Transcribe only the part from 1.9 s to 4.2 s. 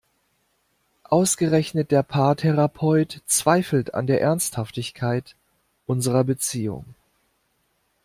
der Paartherapeut zweifelt an der